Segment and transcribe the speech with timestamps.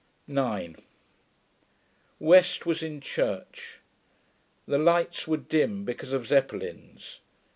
[0.25, 0.75] 9
[2.19, 3.81] West was in church.
[4.65, 7.19] The lights were dim, because of Zeppelins.